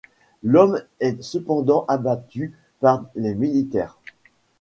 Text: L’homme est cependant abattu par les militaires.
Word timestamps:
L’homme 0.41 0.81
est 0.99 1.21
cependant 1.21 1.85
abattu 1.87 2.53
par 2.79 3.05
les 3.13 3.35
militaires. 3.35 3.99